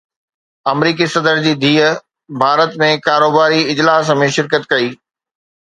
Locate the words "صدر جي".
1.15-1.53